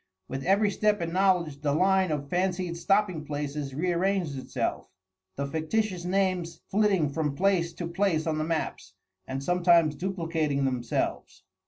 [0.27, 4.89] With every step in knowledge the line of fancied stopping places rearranged itself,
[5.35, 8.95] the fictitious names flitting from place to place on the maps,
[9.27, 11.43] and sometimes duplicating themselves.